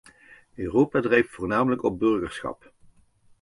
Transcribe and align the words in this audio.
Europa 0.57 0.99
drijft 1.01 1.29
voornamelijk 1.29 1.83
op 1.83 1.99
burgerschap. 1.99 2.73